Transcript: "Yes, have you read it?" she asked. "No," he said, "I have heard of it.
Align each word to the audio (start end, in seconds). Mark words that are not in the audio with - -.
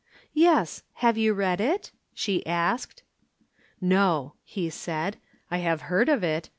"Yes, 0.33 0.81
have 0.93 1.15
you 1.15 1.35
read 1.35 1.61
it?" 1.61 1.91
she 2.15 2.43
asked. 2.47 3.03
"No," 3.79 4.33
he 4.43 4.67
said, 4.71 5.17
"I 5.51 5.59
have 5.59 5.81
heard 5.93 6.09
of 6.09 6.23
it. 6.23 6.49